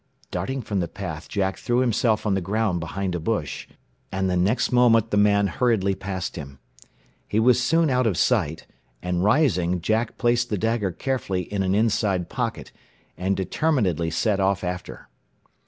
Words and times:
Darting 0.31 0.63
from 0.63 0.79
the 0.79 0.87
path 0.87 1.29
Jack 1.29 1.57
threw 1.59 1.77
himself 1.77 2.25
on 2.25 2.33
the 2.33 2.41
ground 2.41 2.79
behind 2.79 3.13
a 3.13 3.19
bush, 3.19 3.67
and 4.11 4.27
the 4.27 4.35
next 4.35 4.71
moment 4.71 5.11
the 5.11 5.15
man 5.15 5.45
hurriedly 5.45 5.93
passed 5.93 6.37
him. 6.37 6.57
He 7.27 7.39
was 7.39 7.61
soon 7.61 7.91
out 7.91 8.07
of 8.07 8.17
sight, 8.17 8.65
and 9.03 9.23
rising, 9.23 9.79
Jack 9.79 10.17
placed 10.17 10.49
the 10.49 10.57
dagger 10.57 10.89
carefully 10.89 11.43
in 11.53 11.61
an 11.61 11.75
inside 11.75 12.29
pocket, 12.29 12.71
and 13.15 13.37
determinedly 13.37 14.09
set 14.09 14.39
off 14.39 14.63
after. 14.63 15.07